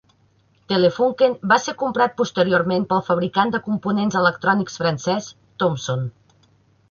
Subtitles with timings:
[0.71, 5.29] Telefunken va ser comprat posteriorment pel fabricant de components electrònics francès
[5.65, 6.05] Thomson.